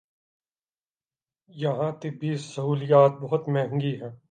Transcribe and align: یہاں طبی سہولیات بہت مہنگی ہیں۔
یہاں 1.49 1.91
طبی 2.01 2.31
سہولیات 2.37 3.11
بہت 3.21 3.43
مہنگی 3.49 3.93
ہیں۔ 4.01 4.13